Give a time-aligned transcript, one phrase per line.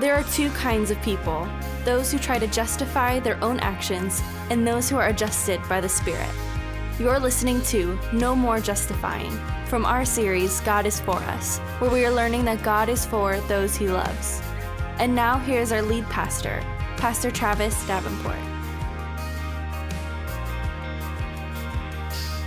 [0.00, 1.46] There are two kinds of people
[1.84, 5.90] those who try to justify their own actions, and those who are adjusted by the
[5.90, 6.30] Spirit.
[6.98, 9.30] You're listening to No More Justifying
[9.66, 13.40] from our series, God is For Us, where we are learning that God is for
[13.40, 14.40] those he loves.
[14.96, 16.62] And now, here's our lead pastor,
[16.96, 18.36] Pastor Travis Davenport.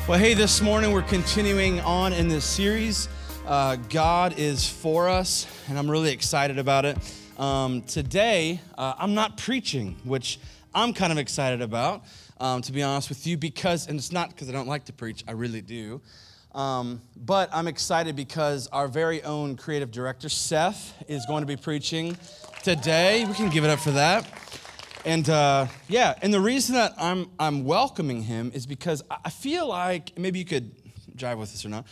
[0.07, 3.09] Well, hey, this morning we're continuing on in this series.
[3.45, 6.97] Uh, God is for us, and I'm really excited about it.
[7.37, 10.39] Um, today, uh, I'm not preaching, which
[10.75, 12.03] I'm kind of excited about,
[12.39, 14.93] um, to be honest with you, because, and it's not because I don't like to
[14.93, 15.99] preach, I really do.
[16.53, 21.55] Um, but I'm excited because our very own creative director, Seth, is going to be
[21.55, 22.15] preaching
[22.61, 23.25] today.
[23.25, 24.27] We can give it up for that.
[25.03, 29.67] And uh, yeah, and the reason that I'm, I'm welcoming him is because I feel
[29.67, 30.71] like, maybe you could
[31.17, 31.87] jive with this or not.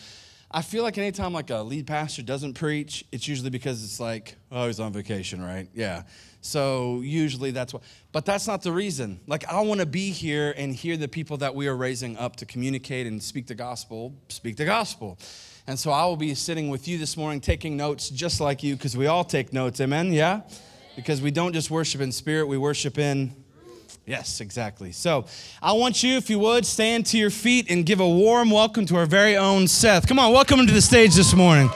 [0.54, 4.36] I feel like anytime like a lead pastor doesn't preach, it's usually because it's like,
[4.52, 5.70] oh, he's on vacation, right?
[5.74, 6.04] Yeah.
[6.42, 9.22] So usually that's what, but that's not the reason.
[9.28, 12.36] Like I want to be here and hear the people that we are raising up
[12.38, 15.18] to communicate and speak the gospel, speak the gospel.
[15.68, 18.76] And so I will be sitting with you this morning taking notes just like you
[18.76, 19.80] because we all take notes.
[19.80, 20.12] Amen?
[20.12, 20.42] Yeah?
[20.98, 23.41] Because we don't just worship in spirit, we worship in
[24.06, 24.92] Yes, exactly.
[24.92, 25.26] So
[25.62, 28.86] I want you, if you would, stand to your feet and give a warm welcome
[28.88, 30.08] to our very own Seth.
[30.08, 31.70] Come on, welcome him to the stage this morning.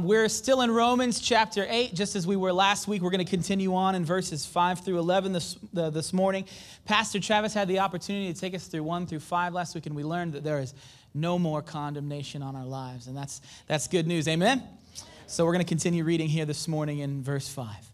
[0.00, 3.00] We're still in Romans chapter 8, just as we were last week.
[3.00, 6.46] We're going to continue on in verses 5 through 11 this, uh, this morning.
[6.84, 9.94] Pastor Travis had the opportunity to take us through 1 through 5 last week, and
[9.94, 10.74] we learned that there is
[11.14, 13.06] no more condemnation on our lives.
[13.06, 14.26] And that's, that's good news.
[14.26, 14.64] Amen?
[15.28, 17.93] So we're going to continue reading here this morning in verse 5.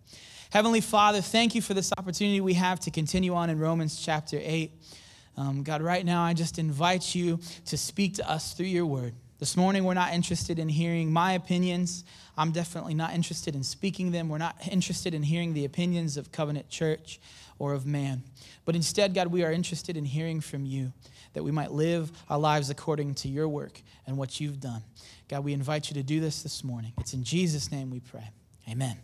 [0.51, 4.37] Heavenly Father, thank you for this opportunity we have to continue on in Romans chapter
[4.37, 4.69] 8.
[5.37, 9.13] Um, God, right now, I just invite you to speak to us through your word.
[9.39, 12.03] This morning, we're not interested in hearing my opinions.
[12.37, 14.27] I'm definitely not interested in speaking them.
[14.27, 17.21] We're not interested in hearing the opinions of Covenant Church
[17.57, 18.21] or of man.
[18.65, 20.91] But instead, God, we are interested in hearing from you
[21.31, 24.83] that we might live our lives according to your work and what you've done.
[25.29, 26.91] God, we invite you to do this this morning.
[26.99, 28.31] It's in Jesus' name we pray.
[28.69, 28.97] Amen.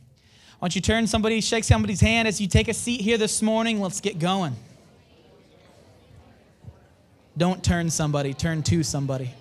[0.59, 3.44] Why don't you turn somebody, shake somebody's hand as you take a seat here this
[3.44, 3.79] morning?
[3.79, 4.56] Let's get going.
[7.38, 9.35] Don't turn somebody, turn to somebody.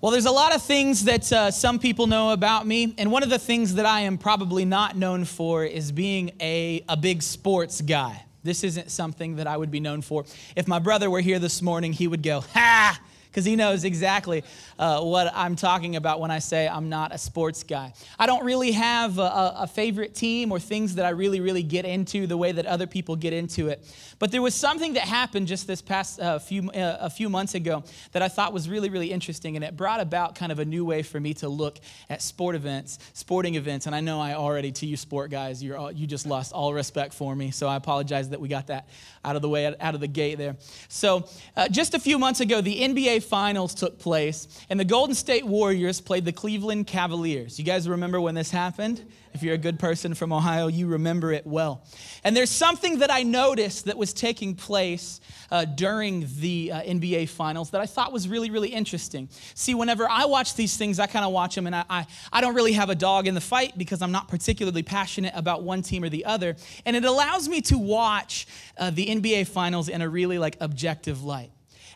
[0.00, 3.22] Well, there's a lot of things that uh, some people know about me, and one
[3.22, 7.22] of the things that I am probably not known for is being a, a big
[7.22, 8.24] sports guy.
[8.44, 10.24] This isn't something that I would be known for.
[10.56, 13.00] If my brother were here this morning, he would go, Ha!
[13.32, 14.44] Because he knows exactly
[14.78, 17.94] uh, what I'm talking about when I say I'm not a sports guy.
[18.18, 21.86] I don't really have a, a, favorite team or things that I really, really get
[21.86, 23.82] into the way that other people get into it.
[24.18, 27.54] But there was something that happened just this past uh, few, uh, a few months
[27.54, 30.64] ago that I thought was really, really interesting, and it brought about kind of a
[30.64, 31.78] new way for me to look
[32.10, 33.86] at sport events, sporting events.
[33.86, 36.74] And I know I already, to you sport guys, you're all, you just lost all
[36.74, 38.88] respect for me, so I apologize that we got that
[39.24, 40.56] out of the way, out of the gate there.
[40.88, 41.26] So
[41.56, 45.46] uh, just a few months ago, the NBA finals took place, and the Golden State
[45.46, 47.58] Warriors played the Cleveland Cavaliers.
[47.58, 49.02] You guys remember when this happened?
[49.34, 51.84] If you're a good person from Ohio, you remember it well.
[52.22, 55.20] And there's something that I noticed that was taking place
[55.50, 59.28] uh, during the uh, NBA finals that I thought was really, really interesting.
[59.54, 62.40] See, whenever I watch these things, I kind of watch them and I, I, I
[62.40, 65.80] don't really have a dog in the fight because I'm not particularly passionate about one
[65.82, 66.56] team or the other.
[66.84, 68.46] And it allows me to watch
[68.76, 71.50] uh, the NBA finals in a really like objective light.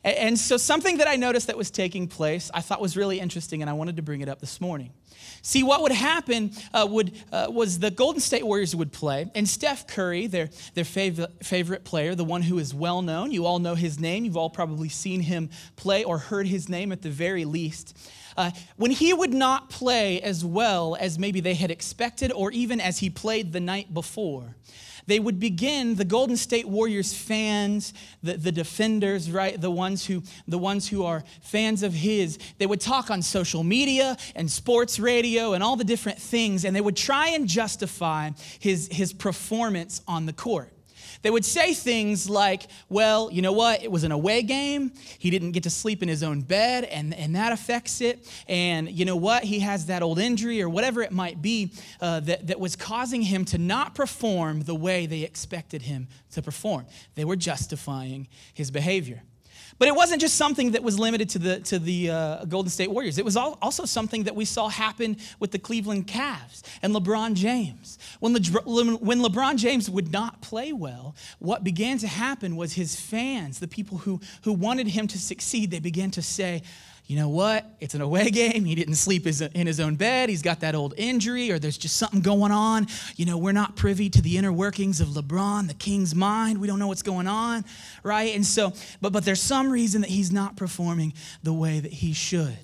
[0.06, 3.60] And so, something that I noticed that was taking place, I thought was really interesting,
[3.60, 4.92] and I wanted to bring it up this morning.
[5.42, 9.48] See, what would happen uh, would, uh, was the Golden State Warriors would play, and
[9.48, 13.58] Steph Curry, their, their fav- favorite player, the one who is well known, you all
[13.58, 17.10] know his name, you've all probably seen him play or heard his name at the
[17.10, 17.96] very least.
[18.36, 22.80] uh, when he would not play as well as maybe they had expected or even
[22.80, 24.54] as he played the night before,
[25.06, 30.22] they would begin the golden state warriors fans the, the defenders right the ones who
[30.46, 34.98] the ones who are fans of his they would talk on social media and sports
[34.98, 40.02] radio and all the different things and they would try and justify his his performance
[40.06, 40.72] on the court
[41.22, 43.82] they would say things like, well, you know what?
[43.82, 44.92] It was an away game.
[45.18, 48.28] He didn't get to sleep in his own bed, and, and that affects it.
[48.48, 49.44] And you know what?
[49.44, 53.22] He has that old injury or whatever it might be uh, that, that was causing
[53.22, 56.86] him to not perform the way they expected him to perform.
[57.14, 59.22] They were justifying his behavior.
[59.78, 62.90] But it wasn't just something that was limited to the, to the uh, Golden State
[62.90, 63.18] Warriors.
[63.18, 67.98] It was also something that we saw happen with the Cleveland Cavs and LeBron James.
[68.20, 72.98] When, Le, when LeBron James would not play well, what began to happen was his
[72.98, 76.62] fans, the people who, who wanted him to succeed, they began to say,
[77.06, 77.64] you know what?
[77.80, 78.64] It's an away game.
[78.64, 80.28] He didn't sleep in his own bed.
[80.28, 82.86] He's got that old injury, or there's just something going on.
[83.16, 86.60] You know, we're not privy to the inner workings of LeBron, the king's mind.
[86.60, 87.64] We don't know what's going on,
[88.02, 88.34] right?
[88.34, 91.12] And so, but, but there's some reason that he's not performing
[91.42, 92.58] the way that he should.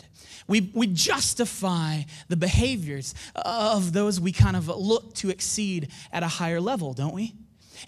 [0.49, 6.29] We, we justify the behaviors of those we kind of look to exceed at a
[6.29, 7.35] higher level, don't we?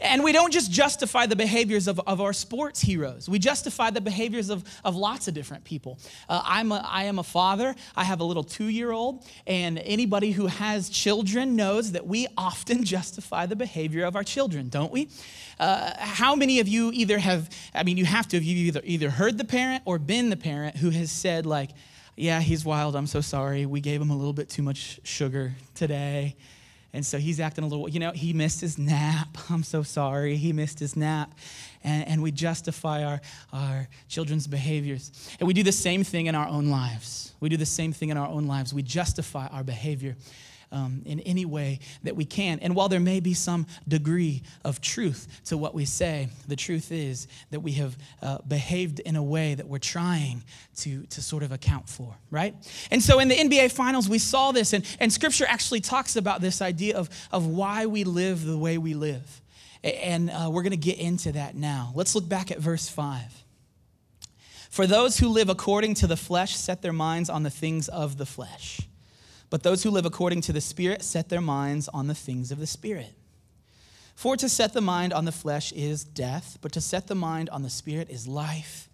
[0.00, 3.28] And we don't just justify the behaviors of, of our sports heroes.
[3.28, 5.98] We justify the behaviors of, of lots of different people.
[6.28, 7.74] Uh, I'm a, I am a father.
[7.96, 9.24] I have a little two year old.
[9.46, 14.68] And anybody who has children knows that we often justify the behavior of our children,
[14.68, 15.08] don't we?
[15.58, 19.10] Uh, how many of you either have, I mean, you have to have either, either
[19.10, 21.70] heard the parent or been the parent who has said, like,
[22.16, 22.94] yeah, he's wild.
[22.94, 23.66] I'm so sorry.
[23.66, 26.36] We gave him a little bit too much sugar today.
[26.94, 29.36] And so he's acting a little, you know, he missed his nap.
[29.50, 30.36] I'm so sorry.
[30.36, 31.34] He missed his nap.
[31.82, 33.20] And, and we justify our,
[33.52, 35.10] our children's behaviors.
[35.40, 37.34] And we do the same thing in our own lives.
[37.40, 38.72] We do the same thing in our own lives.
[38.72, 40.16] We justify our behavior
[40.74, 42.58] um, in any way that we can.
[42.58, 46.90] And while there may be some degree of truth to what we say, the truth
[46.90, 50.42] is that we have uh, behaved in a way that we're trying
[50.78, 52.54] to, to sort of account for, right?
[52.90, 56.40] And so in the NBA Finals, we saw this, and, and Scripture actually talks about
[56.40, 59.40] this idea of, of why we live the way we live.
[59.84, 61.92] And uh, we're going to get into that now.
[61.94, 63.44] Let's look back at verse 5.
[64.70, 68.16] For those who live according to the flesh set their minds on the things of
[68.16, 68.80] the flesh
[69.54, 72.58] but those who live according to the Spirit set their minds on the things of
[72.58, 73.12] the Spirit.
[74.16, 77.48] For to set the mind on the flesh is death, but to set the mind
[77.50, 78.88] on the Spirit is life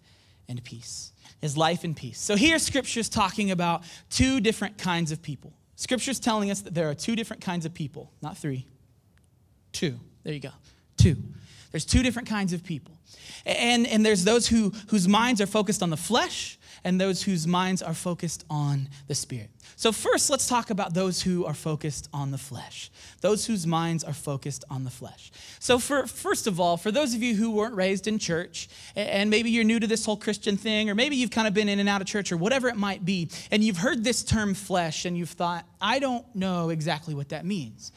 [0.47, 1.13] and peace.
[1.41, 2.21] Is life and peace.
[2.21, 3.81] So here, Scripture's talking about
[4.11, 5.51] two different kinds of people.
[5.77, 8.67] Scripture's telling us that there are two different kinds of people, not three,
[9.71, 9.99] two.
[10.21, 10.51] There you go.
[10.95, 11.17] Two.
[11.71, 12.93] There's two different kinds of people.
[13.47, 17.47] And, and there's those who, whose minds are focused on the flesh, and those whose
[17.47, 19.49] minds are focused on the Spirit.
[19.81, 22.91] So, first, let's talk about those who are focused on the flesh,
[23.21, 25.31] those whose minds are focused on the flesh.
[25.57, 29.31] So, for, first of all, for those of you who weren't raised in church, and
[29.31, 31.79] maybe you're new to this whole Christian thing, or maybe you've kind of been in
[31.79, 35.05] and out of church, or whatever it might be, and you've heard this term flesh,
[35.05, 37.91] and you've thought, I don't know exactly what that means.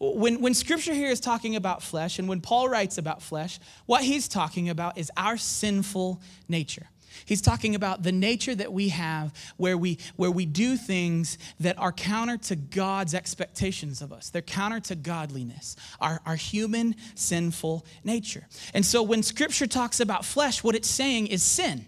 [0.00, 4.02] When, when scripture here is talking about flesh, and when Paul writes about flesh, what
[4.02, 6.88] he's talking about is our sinful nature.
[7.24, 11.78] He's talking about the nature that we have where we, where we do things that
[11.78, 14.30] are counter to God's expectations of us.
[14.30, 18.46] They're counter to godliness, our, our human sinful nature.
[18.74, 21.86] And so when scripture talks about flesh, what it's saying is sin.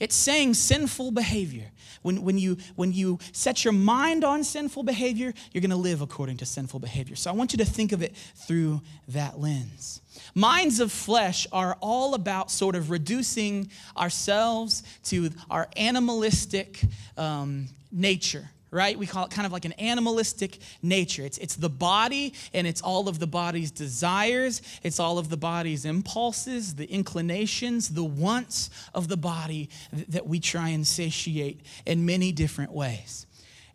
[0.00, 1.70] It's saying sinful behavior.
[2.02, 6.00] When, when, you, when you set your mind on sinful behavior, you're going to live
[6.00, 7.14] according to sinful behavior.
[7.14, 10.00] So I want you to think of it through that lens.
[10.34, 16.80] Minds of flesh are all about sort of reducing ourselves to our animalistic
[17.18, 18.98] um, nature right?
[18.98, 21.24] We call it kind of like an animalistic nature.
[21.24, 25.36] It's, it's the body and it's all of the body's desires, it's all of the
[25.36, 29.70] body's impulses, the inclinations, the wants of the body
[30.08, 33.26] that we try and satiate in many different ways.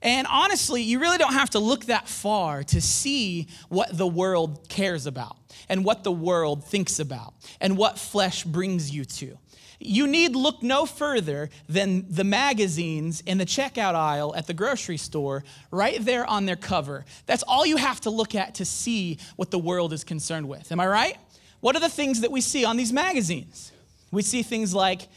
[0.02, 4.70] And honestly, you really don't have to look that far to see what the world
[4.70, 5.36] cares about
[5.68, 9.38] and what the world thinks about and what flesh brings you to.
[9.80, 14.98] You need look no further than the magazines in the checkout aisle at the grocery
[14.98, 17.06] store, right there on their cover.
[17.26, 20.72] That's all you have to look at to see what the world is concerned with.
[20.72, 21.18] Am I right?
[21.60, 23.72] What are the things that we see on these magazines?
[24.12, 25.08] We see things like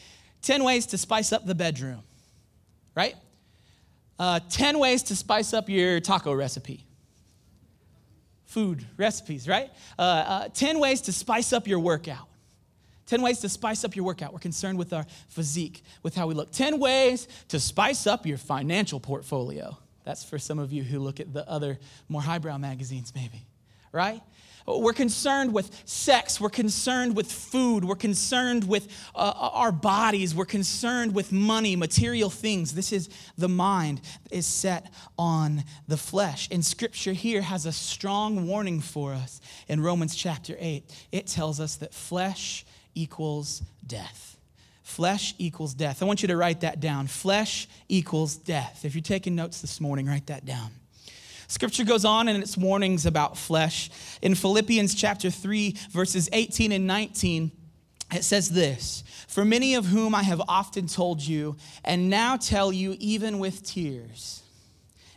[0.43, 2.03] 10 ways to spice up the bedroom,
[2.95, 3.15] right?
[4.19, 6.85] Uh, 10 ways to spice up your taco recipe.
[8.47, 9.71] Food recipes, right?
[9.99, 12.28] Uh, uh, 10 ways to spice up your workout.
[13.09, 14.33] 10 ways to spice up your workout.
[14.33, 16.53] We're concerned with our physique, with how we look.
[16.53, 19.77] 10 ways to spice up your financial portfolio.
[20.05, 23.47] That's for some of you who look at the other more highbrow magazines, maybe,
[23.93, 24.23] right?
[24.67, 26.39] We're concerned with sex.
[26.39, 27.85] We're concerned with food.
[27.85, 30.35] We're concerned with uh, our bodies.
[30.35, 32.75] We're concerned with money, material things.
[32.75, 36.49] This is the mind is set on the flesh.
[36.51, 40.85] And scripture here has a strong warning for us in Romans chapter 8.
[41.13, 42.67] It tells us that flesh
[42.99, 44.37] equals death.
[44.83, 46.03] Flesh equals death.
[46.03, 47.07] I want you to write that down.
[47.07, 48.85] Flesh equals death.
[48.85, 50.71] If you're taking notes this morning, write that down.
[51.47, 53.91] Scripture goes on in its warnings about flesh.
[54.21, 57.53] In Philippians chapter 3, verses 18 and 19,
[58.13, 62.73] it says this For many of whom I have often told you, and now tell
[62.73, 64.43] you even with tears,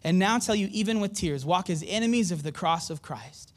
[0.03, 3.53] and now tell you even with tears, walk as enemies of the cross of Christ.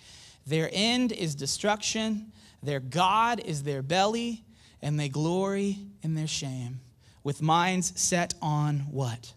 [0.46, 2.32] Their end is destruction
[2.64, 4.44] their God is their belly,
[4.82, 6.80] and they glory in their shame,
[7.22, 9.32] with minds set on what?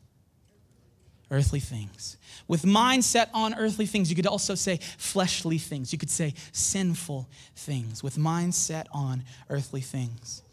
[1.29, 2.17] Earthly things.
[2.47, 5.91] With minds set on earthly things, you could also say fleshly things.
[5.91, 8.01] You could say sinful things.
[8.01, 10.43] With minds set on earthly things.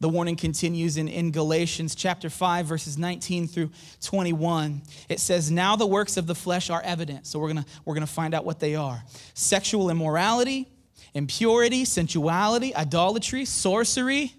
[0.00, 3.70] The warning continues in, in Galatians chapter 5, verses 19 through
[4.02, 4.82] 21.
[5.08, 7.26] It says, Now the works of the flesh are evident.
[7.26, 9.02] So we're gonna, we're to find out what they are
[9.34, 10.68] sexual immorality
[11.14, 14.32] impurity, sensuality, idolatry, sorcery.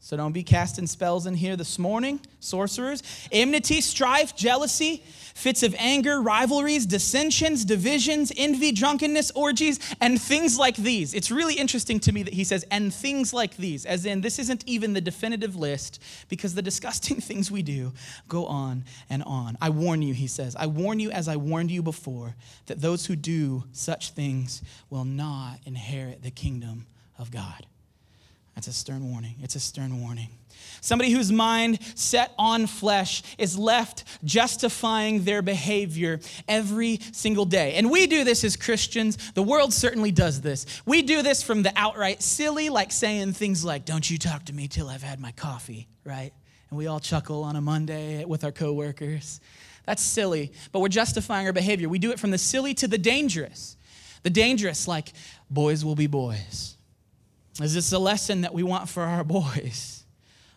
[0.00, 3.02] So don't be casting spells in here this morning, sorcerers.
[3.30, 5.04] Enmity, strife, jealousy,
[5.34, 11.14] fits of anger, rivalries, dissensions, divisions, envy, drunkenness, orgies, and things like these.
[11.14, 14.38] It's really interesting to me that he says, and things like these, as in this
[14.38, 17.92] isn't even the definitive list because the disgusting things we do
[18.28, 19.56] go on and on.
[19.60, 22.34] I warn you, he says, I warn you as I warned you before,
[22.66, 26.86] that those who do such things will not inherit the kingdom
[27.18, 27.66] of God.
[28.54, 29.36] That's a stern warning.
[29.42, 30.28] It's a stern warning.
[30.80, 37.74] Somebody whose mind set on flesh is left justifying their behavior every single day.
[37.74, 39.32] And we do this as Christians.
[39.32, 40.66] The world certainly does this.
[40.84, 44.52] We do this from the outright silly, like saying things like, Don't you talk to
[44.52, 46.32] me till I've had my coffee, right?
[46.70, 49.40] And we all chuckle on a Monday with our coworkers.
[49.84, 51.88] That's silly, but we're justifying our behavior.
[51.88, 53.76] We do it from the silly to the dangerous.
[54.22, 55.12] The dangerous, like,
[55.50, 56.71] boys will be boys
[57.64, 60.04] is this a lesson that we want for our boys?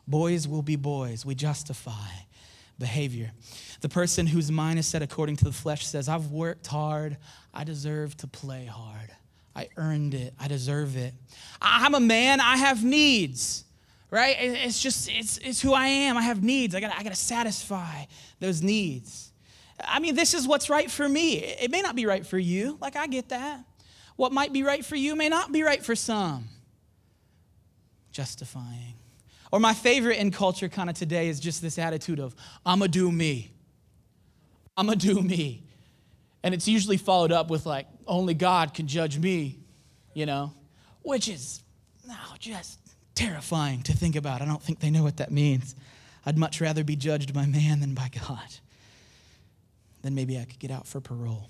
[0.08, 1.26] Boys will be boys.
[1.26, 1.92] We justify
[2.78, 3.32] behavior.
[3.82, 7.18] The person whose mind is set according to the flesh says, I've worked hard.
[7.54, 9.12] I deserve to play hard.
[9.56, 10.34] I earned it.
[10.40, 11.14] I deserve it.
[11.62, 12.42] I'm a man.
[12.42, 13.64] I have needs,
[14.12, 14.36] right?
[14.40, 16.18] It's just, it's, it's who I am.
[16.18, 16.76] I have needs.
[16.76, 18.06] I gotta, I gotta satisfy
[18.40, 19.32] those needs.
[19.80, 21.38] I mean, this is what's right for me.
[21.38, 22.78] It may not be right for you.
[22.82, 23.64] Like, I get that.
[24.16, 26.48] What might be right for you may not be right for some
[28.16, 28.96] justifying.
[29.52, 32.34] Or my favorite in culture kind of today is just this attitude of,
[32.66, 33.52] I'm going to do me.
[34.78, 35.64] I'm going to do me.
[36.42, 39.60] And it's usually followed up with, like, only God can judge me,
[40.14, 40.54] you know,
[41.02, 41.62] which is
[42.08, 42.80] no, just
[43.16, 44.42] terrifying to think about.
[44.42, 45.76] I don't think they know what that means.
[46.26, 48.56] I'd much rather be judged by man than by God.
[50.04, 51.50] Then maybe I could get out for parole.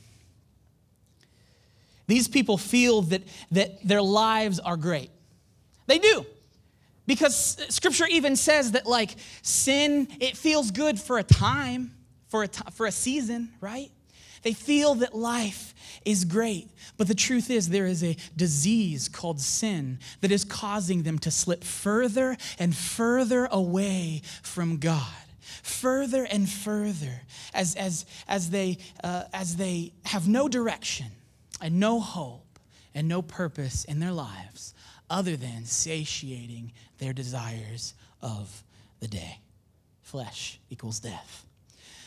[2.08, 5.12] These people feel that, that their lives are great.
[5.86, 6.26] They do.
[7.08, 11.92] Because scripture even says that, like, sin, it feels good for a time,
[12.28, 13.92] for a, t- for a season, right?
[14.42, 15.74] They feel that life
[16.06, 16.70] is great.
[16.98, 21.32] But the truth is, there is a disease called sin that is causing them to
[21.32, 25.08] slip further and further away from God.
[25.64, 27.22] Further and further
[27.54, 31.08] as, as, as, they, uh, as they have no direction
[31.60, 32.45] and no hope
[32.96, 34.74] and no purpose in their lives
[35.10, 38.64] other than satiating their desires of
[39.00, 39.40] the day.
[40.02, 41.46] Flesh equals death.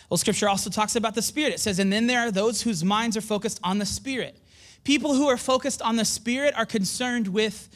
[0.09, 1.52] Well, scripture also talks about the spirit.
[1.52, 4.40] It says, and then there are those whose minds are focused on the spirit.
[4.83, 7.68] People who are focused on the spirit are concerned with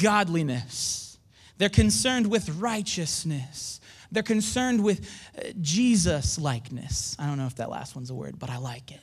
[0.00, 1.18] godliness,
[1.58, 3.80] they're concerned with righteousness.
[4.10, 7.14] They're concerned with uh, Jesus likeness.
[7.18, 9.00] I don't know if that last one's a word, but I like it.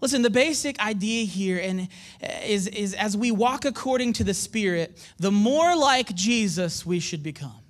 [0.00, 1.88] Listen, the basic idea here and
[2.22, 7.00] uh, is, is as we walk according to the Spirit, the more like Jesus we
[7.00, 7.60] should become.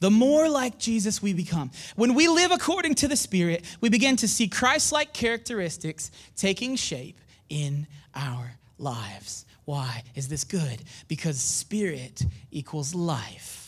[0.00, 1.70] The more like Jesus we become.
[1.94, 6.74] When we live according to the Spirit, we begin to see Christ like characteristics taking
[6.74, 9.46] shape in our lives.
[9.64, 10.82] Why is this good?
[11.06, 13.61] Because Spirit equals life.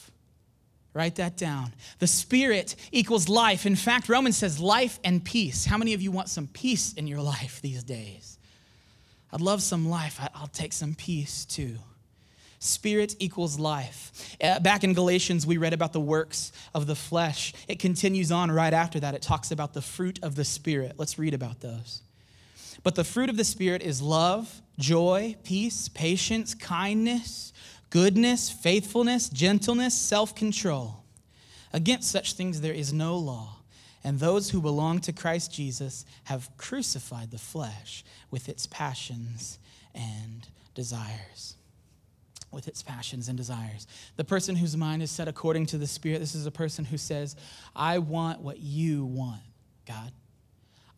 [0.94, 1.72] Write that down.
[1.98, 3.66] The Spirit equals life.
[3.66, 5.64] In fact, Romans says life and peace.
[5.64, 8.38] How many of you want some peace in your life these days?
[9.32, 10.20] I'd love some life.
[10.34, 11.78] I'll take some peace too.
[12.60, 14.36] Spirit equals life.
[14.42, 17.52] Uh, back in Galatians, we read about the works of the flesh.
[17.68, 19.14] It continues on right after that.
[19.14, 20.94] It talks about the fruit of the Spirit.
[20.96, 22.00] Let's read about those.
[22.82, 27.52] But the fruit of the Spirit is love, joy, peace, patience, kindness,
[27.94, 31.04] goodness, faithfulness, gentleness, self control.
[31.72, 33.56] Against such things there is no law.
[34.02, 39.60] And those who belong to Christ Jesus have crucified the flesh with its passions
[39.94, 41.54] and desires.
[42.50, 43.86] With its passions and desires.
[44.16, 46.98] The person whose mind is set according to the Spirit, this is a person who
[46.98, 47.36] says,
[47.76, 49.42] I want what you want,
[49.86, 50.10] God.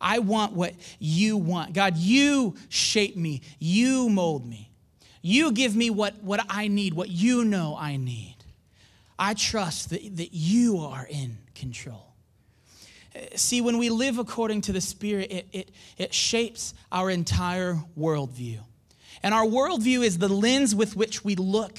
[0.01, 1.73] I want what you want.
[1.73, 4.66] God, you shape me, you mold me.
[5.27, 8.37] You give me what, what I need, what you know I need.
[9.19, 12.13] I trust that, that you are in control.
[13.13, 17.77] Uh, see, when we live according to the Spirit, it, it, it shapes our entire
[17.99, 18.59] worldview.
[19.21, 21.77] And our worldview is the lens with which we look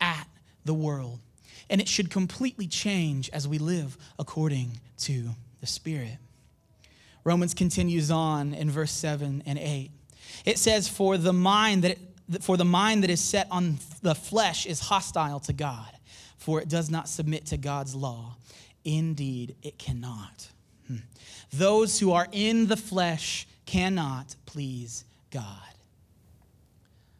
[0.00, 0.26] at
[0.64, 1.20] the world.
[1.70, 6.18] And it should completely change as we live according to the Spirit.
[7.22, 9.92] Romans continues on in verse 7 and 8.
[10.44, 11.98] It says, For the mind that,
[12.40, 15.88] for the mind that is set on the flesh is hostile to God,
[16.36, 18.36] for it does not submit to God's law.
[18.84, 20.48] Indeed, it cannot.
[20.86, 20.96] Hmm.
[21.52, 25.44] Those who are in the flesh cannot please God.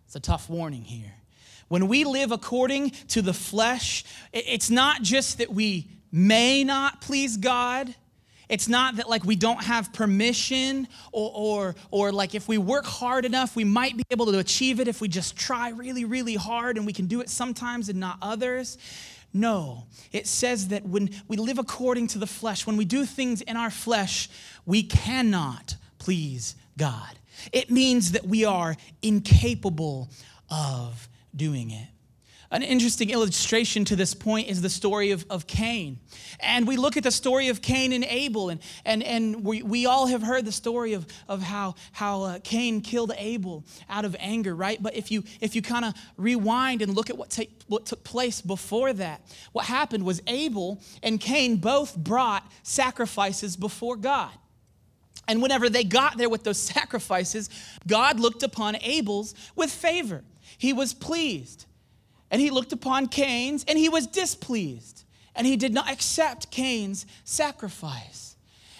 [0.06, 1.12] It's a tough warning here.
[1.68, 7.36] When we live according to the flesh, it's not just that we may not please
[7.36, 7.94] God
[8.48, 12.86] it's not that like we don't have permission or, or, or like if we work
[12.86, 16.34] hard enough, we might be able to achieve it if we just try really, really
[16.34, 18.78] hard and we can do it sometimes and not others.
[19.34, 23.42] No, it says that when we live according to the flesh, when we do things
[23.42, 24.30] in our flesh,
[24.64, 27.18] we cannot please God.
[27.52, 30.08] It means that we are incapable
[30.50, 31.88] of doing it.
[32.50, 35.98] An interesting illustration to this point is the story of, of Cain.
[36.40, 39.84] And we look at the story of Cain and Abel, and, and, and we, we
[39.84, 44.16] all have heard the story of, of how, how uh, Cain killed Abel out of
[44.18, 44.82] anger, right?
[44.82, 48.02] But if you, if you kind of rewind and look at what, take, what took
[48.02, 49.20] place before that,
[49.52, 54.32] what happened was Abel and Cain both brought sacrifices before God.
[55.26, 57.50] And whenever they got there with those sacrifices,
[57.86, 60.24] God looked upon Abel's with favor.
[60.56, 61.66] He was pleased.
[62.30, 65.04] And he looked upon Cain's and he was displeased.
[65.34, 68.36] And he did not accept Cain's sacrifice.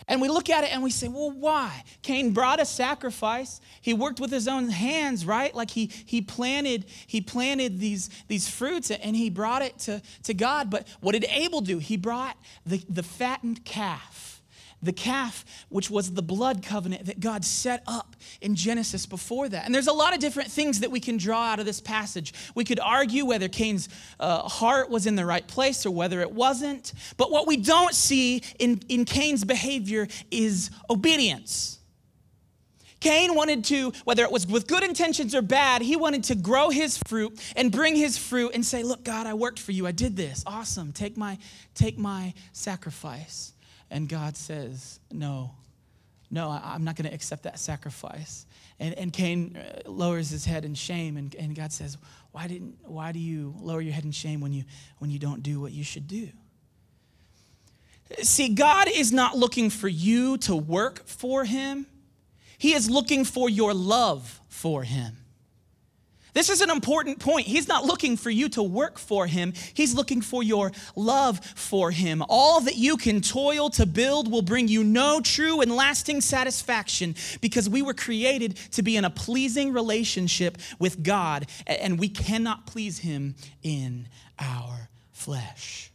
[0.09, 1.85] And we look at it and we say, well, why?
[2.01, 3.61] Cain brought a sacrifice.
[3.83, 5.55] He worked with his own hands, right?
[5.55, 10.35] Like he, he planted, he planted these, these fruits and he brought it to, to
[10.35, 10.71] God.
[10.71, 11.79] But what did Abel do?
[11.79, 14.38] He brought the, the fattened calf
[14.83, 19.65] the calf, which was the blood covenant that God set up in Genesis before that.
[19.65, 22.33] And there's a lot of different things that we can draw out of this passage.
[22.55, 23.89] We could argue whether Cain's
[24.21, 26.93] uh, heart was in the right place or whether it wasn't.
[27.17, 31.79] But what we don't see in, in Cain's behavior is obedience.
[33.01, 36.69] Cain wanted to, whether it was with good intentions or bad, he wanted to grow
[36.69, 39.87] his fruit and bring his fruit and say, Look, God, I worked for you.
[39.87, 40.43] I did this.
[40.47, 40.93] Awesome.
[40.93, 41.39] Take my,
[41.75, 43.53] take my sacrifice.
[43.91, 45.53] And God says, No,
[46.31, 48.47] no, I'm not going to accept that sacrifice.
[48.79, 51.97] And, and Cain uh, lowers his head in shame, and, and God says,
[52.33, 54.65] why, didn't, why do you lower your head in shame when you,
[54.99, 56.29] when you don't do what you should do?
[58.23, 61.87] See, God is not looking for you to work for Him,
[62.59, 65.17] He is looking for your love for Him.
[66.39, 67.49] This is an important point.
[67.49, 71.91] He's not looking for you to work for him, he's looking for your love for
[71.91, 72.23] him.
[72.29, 77.17] All that you can toil to build will bring you no true and lasting satisfaction
[77.41, 82.67] because we were created to be in a pleasing relationship with God, and we cannot
[82.67, 84.07] please him in
[84.39, 85.91] our flesh.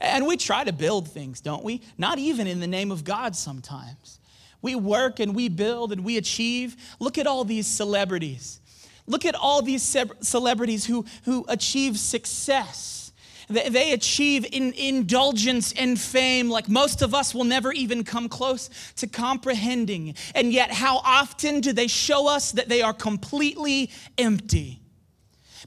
[0.00, 1.80] And we try to build things, don't we?
[1.96, 4.18] Not even in the name of God sometimes.
[4.62, 6.74] We work and we build and we achieve.
[6.98, 8.60] Look at all these celebrities
[9.06, 13.12] Look at all these celebrities who, who achieve success.
[13.48, 18.28] They, they achieve in, indulgence and fame like most of us will never even come
[18.28, 20.14] close to comprehending.
[20.34, 24.80] And yet, how often do they show us that they are completely empty?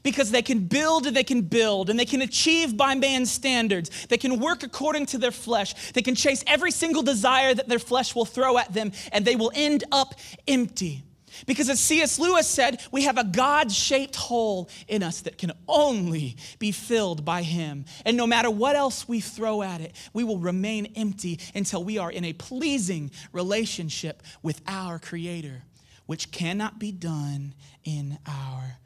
[0.02, 4.06] because they can build and they can build and they can achieve by man's standards.
[4.06, 5.92] They can work according to their flesh.
[5.92, 9.36] They can chase every single desire that their flesh will throw at them and they
[9.36, 10.14] will end up
[10.46, 11.02] empty.
[11.46, 12.18] Because as C.S.
[12.18, 17.24] Lewis said, we have a God shaped hole in us that can only be filled
[17.24, 17.84] by Him.
[18.04, 21.98] And no matter what else we throw at it, we will remain empty until we
[21.98, 25.62] are in a pleasing relationship with our Creator,
[26.06, 28.78] which cannot be done in our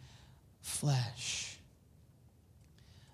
[0.60, 1.58] flesh.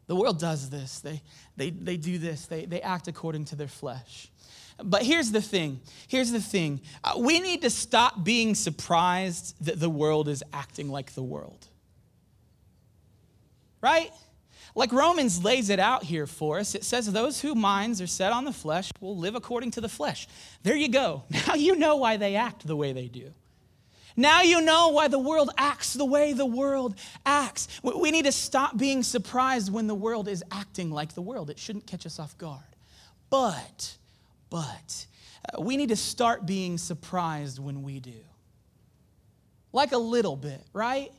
[0.08, 1.00] The world does this.
[1.00, 1.22] They,
[1.56, 2.46] they, they do this.
[2.46, 4.30] They, they act according to their flesh.
[4.82, 5.80] But here's the thing.
[6.06, 6.80] Here's the thing.
[7.02, 11.66] Uh, we need to stop being surprised that the world is acting like the world.
[13.80, 14.12] Right?
[14.74, 16.76] Like Romans lays it out here for us.
[16.76, 19.88] It says, Those whose minds are set on the flesh will live according to the
[19.88, 20.28] flesh.
[20.62, 21.24] There you go.
[21.48, 23.32] Now you know why they act the way they do.
[24.16, 27.68] Now you know why the world acts the way the world acts.
[27.82, 31.50] We need to stop being surprised when the world is acting like the world.
[31.50, 32.62] It shouldn't catch us off guard.
[33.30, 33.96] But,
[34.50, 35.06] but,
[35.52, 38.20] uh, we need to start being surprised when we do.
[39.72, 41.10] Like a little bit, right?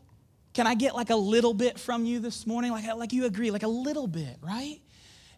[0.53, 2.71] Can I get like a little bit from you this morning?
[2.71, 4.79] Like, like you agree, like a little bit, right?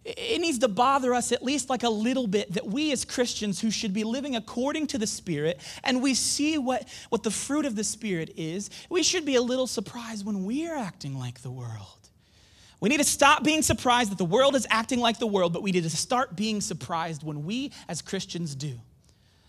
[0.03, 3.61] It needs to bother us at least like a little bit that we as Christians
[3.61, 7.65] who should be living according to the Spirit and we see what, what the fruit
[7.65, 11.51] of the Spirit is, we should be a little surprised when we're acting like the
[11.51, 12.00] world.
[12.81, 15.63] We need to stop being surprised that the world is acting like the world, but
[15.63, 18.77] we need to start being surprised when we as Christians do.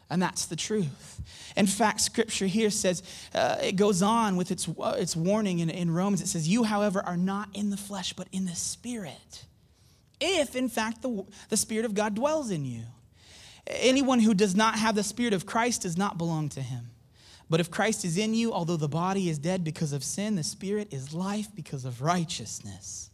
[0.08, 1.20] And that's the truth.
[1.56, 3.02] In fact, scripture here says,
[3.34, 6.20] uh, it goes on with its, uh, its warning in, in Romans.
[6.20, 9.46] It says, You, however, are not in the flesh, but in the Spirit
[10.22, 12.82] if in fact the, the Spirit of God dwells in you.
[13.66, 16.90] Anyone who does not have the Spirit of Christ does not belong to him.
[17.50, 20.42] But if Christ is in you, although the body is dead because of sin, the
[20.42, 23.10] Spirit is life because of righteousness.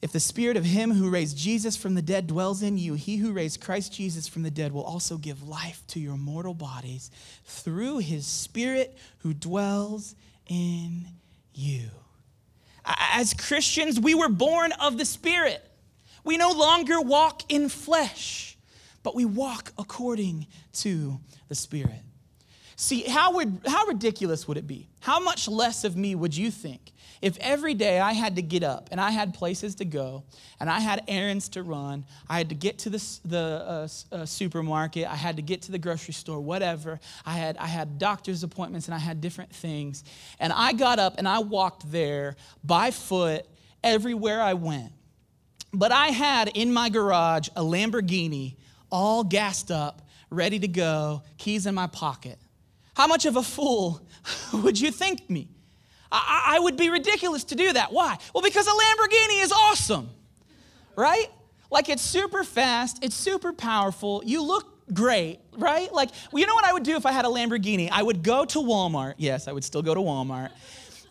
[0.00, 3.16] If the Spirit of Him who raised Jesus from the dead dwells in you, He
[3.16, 7.10] who raised Christ Jesus from the dead will also give life to your mortal bodies
[7.44, 10.14] through His Spirit who dwells
[10.46, 11.08] in
[11.52, 11.88] you.
[12.84, 15.64] As Christians, we were born of the Spirit.
[16.22, 18.56] We no longer walk in flesh,
[19.02, 22.02] but we walk according to the Spirit.
[22.80, 24.88] See, how, would, how ridiculous would it be?
[25.00, 28.62] How much less of me would you think if every day I had to get
[28.62, 30.22] up and I had places to go
[30.60, 33.38] and I had errands to run, I had to get to the, the
[34.12, 37.66] uh, uh, supermarket, I had to get to the grocery store, whatever, I had, I
[37.66, 40.04] had doctor's appointments and I had different things,
[40.38, 43.44] and I got up and I walked there by foot
[43.82, 44.92] everywhere I went.
[45.72, 48.54] But I had in my garage a Lamborghini
[48.88, 52.38] all gassed up, ready to go, keys in my pocket.
[52.98, 54.02] How much of a fool
[54.52, 55.46] would you think me?
[56.10, 57.92] I, I would be ridiculous to do that.
[57.92, 58.18] Why?
[58.34, 60.10] Well, because a Lamborghini is awesome,
[60.96, 61.28] right?
[61.70, 65.94] Like it's super fast, it's super powerful, you look great, right?
[65.94, 67.88] Like, you know what I would do if I had a Lamborghini?
[67.88, 69.14] I would go to Walmart.
[69.16, 70.50] Yes, I would still go to Walmart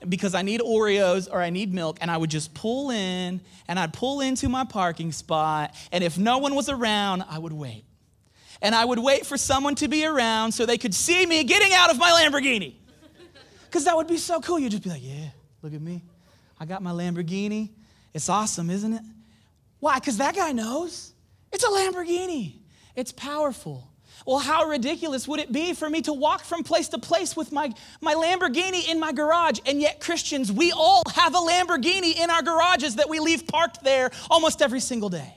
[0.09, 3.79] because I need Oreos or I need milk, and I would just pull in and
[3.79, 7.85] I'd pull into my parking spot, and if no one was around, I would wait.
[8.61, 11.73] And I would wait for someone to be around so they could see me getting
[11.73, 12.75] out of my Lamborghini.
[13.65, 14.57] Because that would be so cool.
[14.57, 15.27] You'd just be like, yeah,
[15.61, 16.01] look at me.
[16.57, 17.69] I got my Lamborghini.
[18.13, 19.01] It's awesome, isn't it?
[19.79, 19.99] Why?
[19.99, 21.13] Because that guy knows.
[21.51, 22.55] It's a Lamborghini,
[22.95, 23.89] it's powerful.
[24.25, 27.51] Well, how ridiculous would it be for me to walk from place to place with
[27.51, 29.59] my, my Lamborghini in my garage?
[29.65, 33.83] And yet, Christians, we all have a Lamborghini in our garages that we leave parked
[33.83, 35.36] there almost every single day.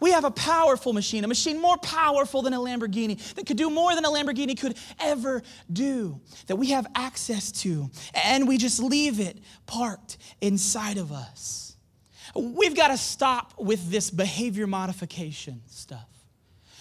[0.00, 3.68] We have a powerful machine, a machine more powerful than a Lamborghini, that could do
[3.70, 8.82] more than a Lamborghini could ever do, that we have access to, and we just
[8.82, 11.76] leave it parked inside of us.
[12.34, 16.06] We've got to stop with this behavior modification stuff.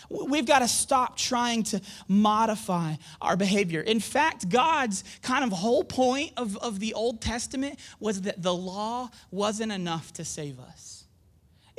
[0.10, 3.82] We've got to stop trying to modify our behavior.
[3.82, 8.54] In fact, God's kind of whole point of, of the Old Testament was that the
[8.54, 10.99] law wasn't enough to save us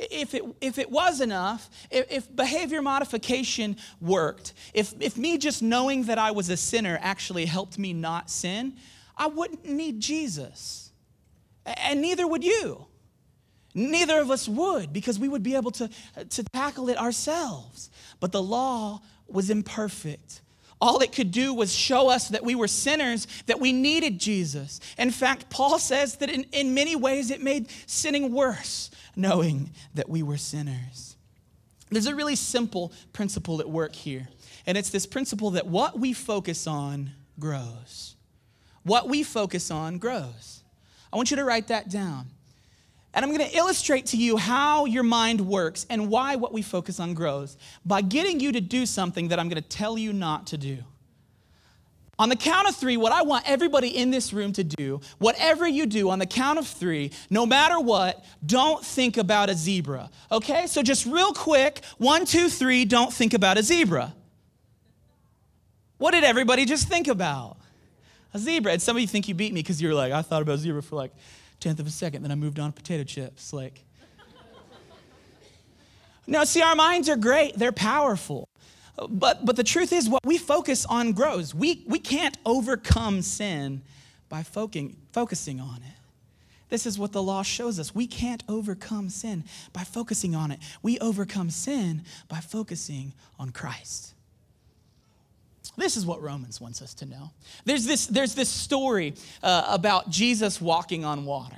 [0.09, 5.61] if it, if it was enough, if, if, behavior modification worked, if, if me just
[5.61, 8.73] knowing that I was a sinner actually helped me not sin,
[9.15, 10.91] I wouldn't need Jesus.
[11.65, 12.87] And neither would you.
[13.73, 15.89] Neither of us would because we would be able to,
[16.29, 17.89] to tackle it ourselves.
[18.19, 20.41] But the law was imperfect.
[20.81, 24.79] All it could do was show us that we were sinners, that we needed Jesus.
[24.97, 30.09] In fact, Paul says that in, in many ways it made sinning worse knowing that
[30.09, 31.15] we were sinners.
[31.91, 34.27] There's a really simple principle at work here,
[34.65, 38.15] and it's this principle that what we focus on grows.
[38.83, 40.63] What we focus on grows.
[41.13, 42.27] I want you to write that down.
[43.13, 46.61] And I'm going to illustrate to you how your mind works and why what we
[46.61, 50.13] focus on grows by getting you to do something that I'm going to tell you
[50.13, 50.77] not to do.
[52.21, 55.67] On the count of three, what I want everybody in this room to do, whatever
[55.67, 60.09] you do on the count of three, no matter what, don't think about a zebra.
[60.31, 60.67] Okay?
[60.67, 64.13] So just real quick one, two, three, don't think about a zebra.
[65.97, 67.57] What did everybody just think about?
[68.35, 68.73] A zebra.
[68.73, 70.83] And some of you think you beat me because you're like, I thought about zebra
[70.83, 71.11] for like
[71.61, 73.53] tenth of a second, then I moved on to potato chips.
[73.53, 73.85] Like,
[76.27, 78.49] no, see, our minds are great, they're powerful.
[79.09, 81.55] But, but the truth is, what we focus on grows.
[81.55, 83.81] We, we can't overcome sin
[84.27, 85.97] by focusing, focusing on it.
[86.69, 87.93] This is what the law shows us.
[87.93, 89.43] We can't overcome sin
[89.73, 90.59] by focusing on it.
[90.81, 94.10] We overcome sin by focusing on Christ.
[95.81, 97.31] This is what Romans wants us to know.
[97.65, 101.57] There's this, there's this story uh, about Jesus walking on water.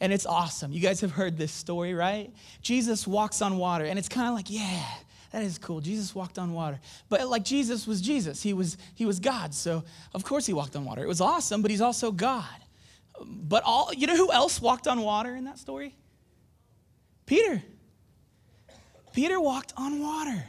[0.00, 0.72] And it's awesome.
[0.72, 2.32] You guys have heard this story, right?
[2.62, 4.84] Jesus walks on water, and it's kind of like, yeah,
[5.32, 5.80] that is cool.
[5.80, 6.80] Jesus walked on water.
[7.08, 8.42] But like Jesus was Jesus.
[8.42, 9.52] He was he was God.
[9.52, 11.02] So of course he walked on water.
[11.02, 12.46] It was awesome, but he's also God.
[13.22, 15.94] But all you know who else walked on water in that story?
[17.26, 17.62] Peter.
[19.12, 20.44] Peter walked on water.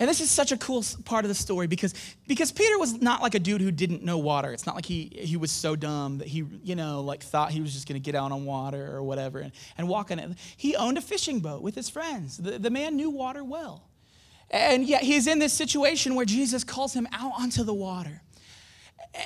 [0.00, 1.94] And this is such a cool part of the story because,
[2.26, 4.50] because Peter was not like a dude who didn't know water.
[4.50, 7.60] It's not like he, he was so dumb that he, you know, like thought he
[7.60, 10.30] was just going to get out on water or whatever and, and walk on it.
[10.56, 12.38] He owned a fishing boat with his friends.
[12.38, 13.90] The, the man knew water well.
[14.50, 18.22] And yet he's in this situation where Jesus calls him out onto the water.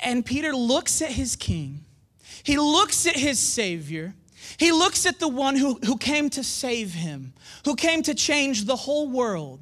[0.03, 1.85] And Peter looks at his king.
[2.43, 4.13] He looks at his savior
[4.57, 7.33] he looks at the one who, who came to save him,
[7.65, 9.59] who came to change the whole world.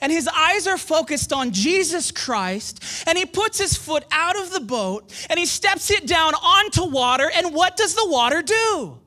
[0.00, 3.04] And his eyes are focused on Jesus Christ.
[3.06, 6.84] And he puts his foot out of the boat and he steps it down onto
[6.84, 7.30] water.
[7.34, 8.98] And what does the water do?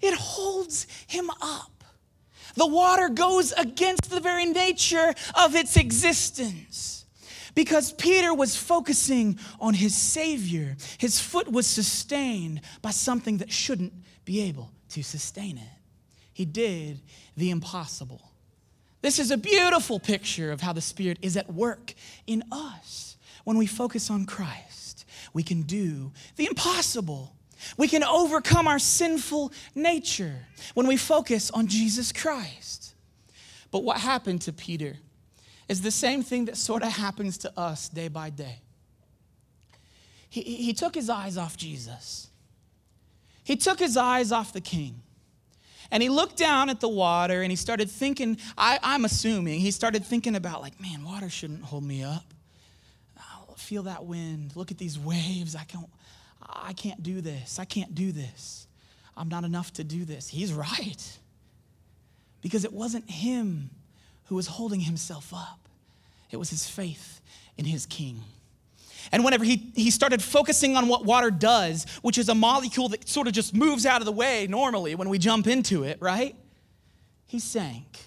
[0.00, 1.84] It holds him up.
[2.54, 7.06] The water goes against the very nature of its existence.
[7.54, 13.92] Because Peter was focusing on his Savior, his foot was sustained by something that shouldn't
[14.24, 15.78] be able to sustain it.
[16.32, 17.00] He did
[17.36, 18.32] the impossible.
[19.02, 21.94] This is a beautiful picture of how the Spirit is at work
[22.26, 23.16] in us.
[23.44, 27.34] When we focus on Christ, we can do the impossible.
[27.76, 32.94] We can overcome our sinful nature when we focus on Jesus Christ.
[33.70, 34.96] But what happened to Peter
[35.68, 38.60] is the same thing that sort of happens to us day by day.
[40.28, 42.28] He, he took his eyes off Jesus.
[43.44, 45.02] He took his eyes off the king.
[45.90, 49.70] And he looked down at the water and he started thinking, I, am assuming, he
[49.70, 52.24] started thinking about, like, man, water shouldn't hold me up.
[53.18, 54.56] I'll feel that wind.
[54.56, 55.54] Look at these waves.
[55.54, 55.90] I can't,
[56.48, 57.58] I can't do this.
[57.58, 58.66] I can't do this.
[59.18, 60.28] I'm not enough to do this.
[60.28, 61.18] He's right.
[62.40, 63.68] Because it wasn't him
[64.26, 65.68] who was holding himself up,
[66.30, 67.20] it was his faith
[67.58, 68.22] in his king.
[69.10, 73.08] And whenever he, he started focusing on what water does, which is a molecule that
[73.08, 76.36] sort of just moves out of the way normally when we jump into it, right?
[77.26, 77.98] He sank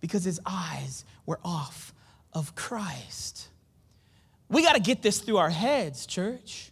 [0.00, 1.92] because his eyes were off
[2.32, 3.48] of Christ.
[4.48, 6.70] We got to get this through our heads, church.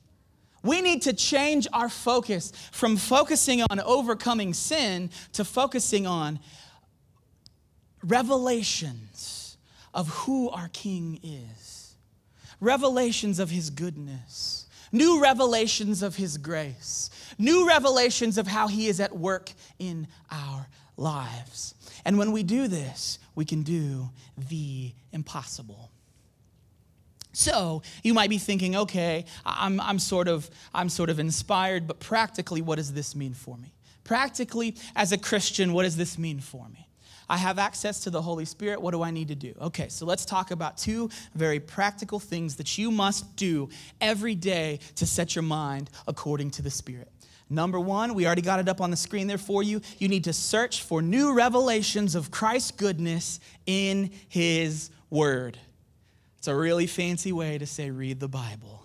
[0.63, 6.39] We need to change our focus from focusing on overcoming sin to focusing on
[8.05, 9.57] revelations
[9.95, 11.72] of who our King is
[12.63, 19.01] revelations of his goodness, new revelations of his grace, new revelations of how he is
[19.01, 21.75] at work in our lives.
[22.05, 24.09] And when we do this, we can do
[24.49, 25.91] the impossible.
[27.33, 31.99] So you might be thinking, okay, I'm, I'm, sort of, I'm sort of inspired, but
[31.99, 33.75] practically, what does this mean for me?
[34.05, 36.87] Practically, as a Christian, what does this mean for me?
[37.33, 38.83] I have access to the Holy Spirit.
[38.83, 39.55] What do I need to do?
[39.59, 43.71] Okay, so let's talk about two very practical things that you must do
[44.03, 47.11] every day to set your mind according to the Spirit.
[47.49, 49.81] Number one, we already got it up on the screen there for you.
[49.97, 55.59] You need to search for new revelations of Christ's goodness in His Word.
[56.37, 58.85] It's a really fancy way to say read the Bible.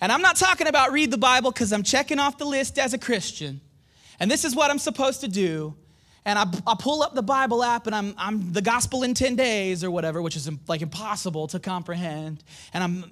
[0.00, 2.94] And I'm not talking about read the Bible because I'm checking off the list as
[2.94, 3.60] a Christian.
[4.18, 5.76] And this is what I'm supposed to do
[6.24, 9.36] and I, I pull up the Bible app and I'm, I'm the gospel in 10
[9.36, 12.44] days or whatever, which is like impossible to comprehend.
[12.74, 13.04] And I'm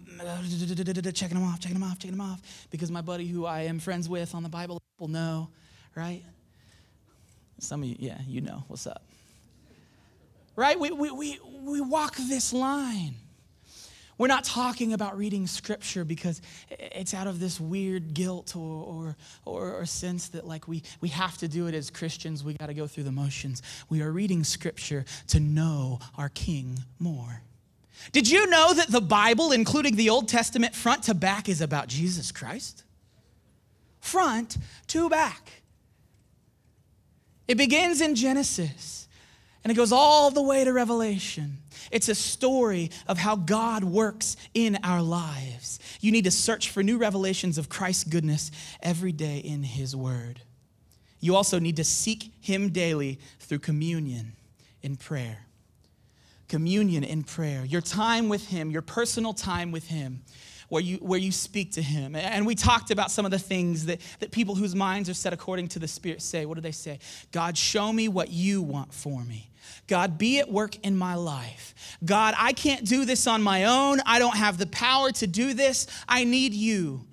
[1.12, 2.40] checking them off, checking them off, checking them off,
[2.70, 5.48] because my buddy who I am friends with on the Bible app will know,
[5.94, 6.22] right?
[7.60, 9.02] Some of you, yeah, you know what's up.
[10.54, 10.78] Right?
[10.78, 13.14] We, we, we, we walk this line.
[14.18, 19.74] We're not talking about reading scripture because it's out of this weird guilt or, or,
[19.74, 22.42] or, sense that like we, we have to do it as Christians.
[22.42, 23.62] We got to go through the motions.
[23.88, 27.42] We are reading scripture to know our King more.
[28.10, 31.86] Did you know that the Bible, including the Old Testament, front to back, is about
[31.86, 32.82] Jesus Christ?
[34.00, 35.62] Front to back.
[37.46, 39.08] It begins in Genesis
[39.64, 41.58] And it goes all the way to Revelation.
[41.90, 45.78] It's a story of how God works in our lives.
[46.00, 48.50] You need to search for new revelations of Christ's goodness
[48.82, 50.40] every day in His Word.
[51.20, 54.32] You also need to seek Him daily through communion
[54.82, 55.46] in prayer.
[56.48, 60.22] Communion in prayer, your time with Him, your personal time with Him
[60.68, 62.14] where you, where you speak to him.
[62.14, 65.32] And we talked about some of the things that, that people whose minds are set
[65.32, 66.46] according to the Spirit say.
[66.46, 66.98] What do they say?
[67.32, 69.50] God, show me what you want for me.
[69.86, 71.74] God, be at work in my life.
[72.04, 74.00] God, I can't do this on my own.
[74.06, 75.86] I don't have the power to do this.
[76.08, 77.06] I need you.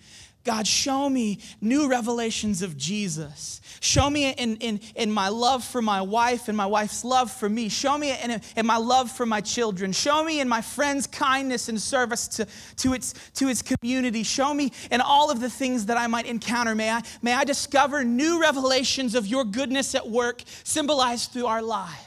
[0.45, 3.61] God, show me new revelations of Jesus.
[3.79, 7.49] Show me in, in, in my love for my wife and my wife's love for
[7.49, 7.67] me.
[7.67, 9.91] Show me in, in my love for my children.
[9.91, 14.21] Show me in my friend's kindness and service to, to, its, to its community.
[14.21, 16.75] Show me in all of the things that I might encounter.
[16.75, 21.63] May I, may I discover new revelations of your goodness at work symbolized through our
[21.63, 22.04] lives.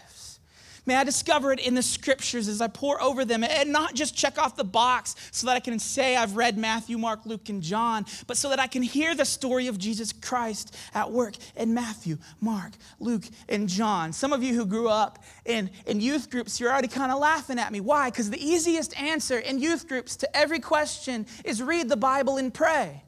[0.89, 4.17] May I discover it in the scriptures as I pore over them and not just
[4.17, 7.63] check off the box so that I can say I've read Matthew, Mark, Luke, and
[7.63, 11.75] John, but so that I can hear the story of Jesus Christ at work in
[11.75, 14.15] Matthew, Mark, Luke, and John.
[14.15, 17.59] Some of you who grew up in, in youth groups, you're already kind of laughing
[17.59, 17.81] at me.
[17.81, 18.09] Why?
[18.09, 22.55] Because the easiest answer in youth groups to every question is read the Bible and
[22.55, 23.05] pray.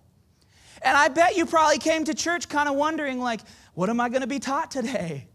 [0.83, 3.40] And I bet you probably came to church kind of wondering, like,
[3.73, 5.30] what am I going to be taught today?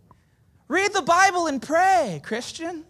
[0.67, 2.86] Read the Bible and pray, Christian.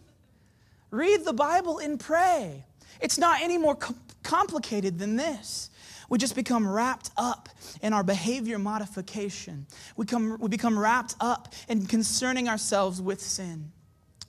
[0.92, 2.64] Read the Bible and pray.
[3.02, 5.70] It's not any more com- complicated than this.
[6.10, 7.50] We just become wrapped up
[7.82, 9.66] in our behavior modification.
[9.98, 13.72] We, come, we become wrapped up in concerning ourselves with sin.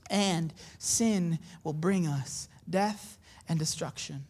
[0.09, 4.25] And sin will bring us death and destruction.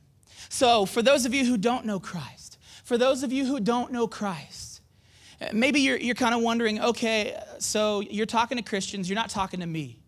[0.49, 3.93] So, for those of you who don't know Christ, for those of you who don't
[3.93, 4.66] know Christ,
[5.53, 9.61] Maybe you're, you're kind of wondering okay, so you're talking to Christians, you're not talking
[9.61, 9.99] to me.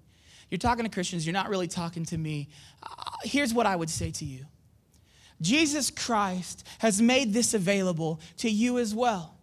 [0.51, 2.49] You're talking to Christians, you're not really talking to me.
[2.83, 4.47] Uh, here's what I would say to you
[5.41, 9.35] Jesus Christ has made this available to you as well.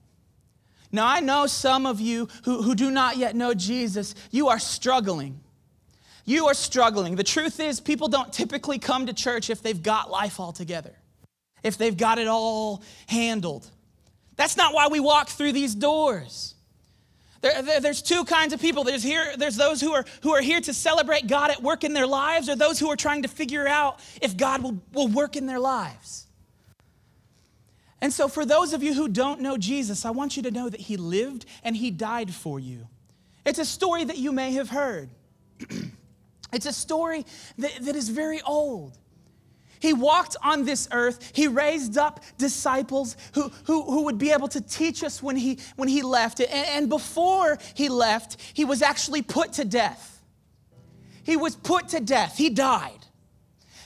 [0.91, 4.59] Now, I know some of you who, who do not yet know Jesus, you are
[4.59, 5.41] struggling.
[6.25, 7.15] You are struggling.
[7.15, 10.93] The truth is, people don't typically come to church if they've got life all together,
[11.63, 13.69] if they've got it all handled.
[14.35, 16.55] That's not why we walk through these doors.
[17.41, 18.83] There, there, there's two kinds of people.
[18.83, 21.93] There's, here, there's those who are, who are here to celebrate God at work in
[21.93, 25.35] their lives, or those who are trying to figure out if God will, will work
[25.35, 26.25] in their lives.
[28.01, 30.69] And so, for those of you who don't know Jesus, I want you to know
[30.69, 32.87] that He lived and He died for you.
[33.45, 35.09] It's a story that you may have heard.
[36.53, 37.25] it's a story
[37.57, 38.97] that, that is very old.
[39.85, 41.31] He walked on this earth.
[41.35, 45.59] He raised up disciples who, who, who would be able to teach us when he,
[45.75, 46.39] when he left.
[46.39, 50.23] And, and before he left, he was actually put to death.
[51.21, 52.35] He was put to death.
[52.35, 53.05] He died.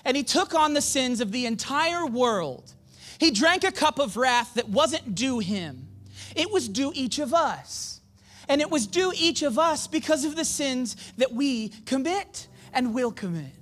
[0.06, 2.74] And he took on the sins of the entire world.
[3.20, 5.90] He drank a cup of wrath that wasn't due him,
[6.34, 8.00] it was due each of us.
[8.48, 12.94] And it was due each of us because of the sins that we commit and
[12.94, 13.59] will commit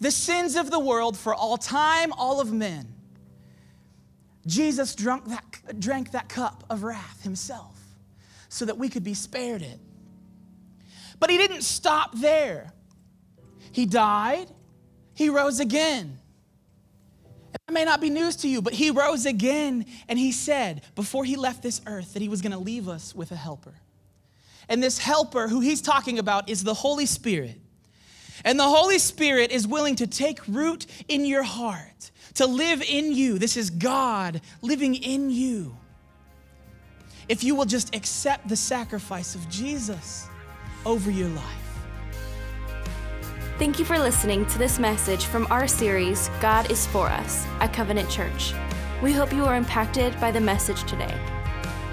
[0.00, 2.94] the sins of the world for all time, all of men.
[4.46, 7.80] Jesus drank that, drank that cup of wrath himself
[8.48, 9.80] so that we could be spared it.
[11.18, 12.72] But he didn't stop there.
[13.72, 14.48] He died,
[15.14, 16.18] he rose again.
[17.52, 21.24] That may not be news to you, but he rose again and he said before
[21.24, 23.74] he left this earth that he was going to leave us with a helper.
[24.68, 27.60] And this helper, who he's talking about, is the Holy Spirit.
[28.44, 33.12] And the Holy Spirit is willing to take root in your heart, to live in
[33.12, 33.38] you.
[33.38, 35.76] This is God living in you.
[37.28, 40.28] If you will just accept the sacrifice of Jesus
[40.84, 41.64] over your life.
[43.58, 47.72] Thank you for listening to this message from our series, God is for Us at
[47.72, 48.52] Covenant Church.
[49.02, 51.16] We hope you are impacted by the message today.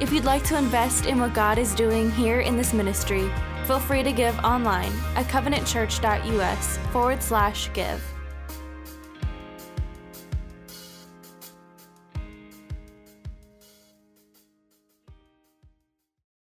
[0.02, 3.30] If you'd like to invest in what God is doing here in this ministry,
[3.72, 8.11] feel free to give online at covenantchurch.us forward slash give.